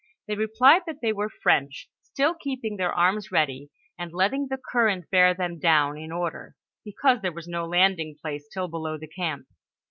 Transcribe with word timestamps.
They 0.27 0.33
replied 0.35 0.81
that 0.87 1.01
they 1.03 1.13
were 1.13 1.29
French, 1.29 1.87
still 2.01 2.33
keeping 2.33 2.77
their 2.77 2.91
arms 2.91 3.31
ready, 3.31 3.69
and 3.99 4.11
letting 4.11 4.47
the 4.47 4.57
current 4.57 5.07
bear 5.11 5.35
them 5.35 5.59
down 5.59 5.95
in 5.95 6.11
order, 6.11 6.55
because 6.83 7.21
there 7.21 7.31
was 7.31 7.47
no 7.47 7.67
landing 7.67 8.17
place 8.19 8.47
till 8.51 8.67
below 8.67 8.97
the 8.97 9.05
camp. 9.07 9.45